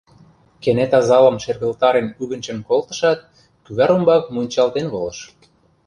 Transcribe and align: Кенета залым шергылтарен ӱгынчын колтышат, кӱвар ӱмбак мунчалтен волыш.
Кенета 0.61 0.99
залым 1.09 1.37
шергылтарен 1.43 2.07
ӱгынчын 2.21 2.57
колтышат, 2.67 3.19
кӱвар 3.63 3.91
ӱмбак 3.95 4.23
мунчалтен 4.33 4.85
волыш. 4.93 5.19